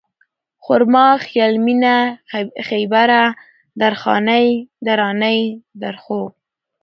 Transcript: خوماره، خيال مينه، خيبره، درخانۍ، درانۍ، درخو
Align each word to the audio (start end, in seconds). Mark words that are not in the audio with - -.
خوماره، 0.63 1.21
خيال 1.25 1.53
مينه، 1.65 1.97
خيبره، 2.67 3.23
درخانۍ، 3.81 4.47
درانۍ، 4.87 5.39
درخو 5.81 6.21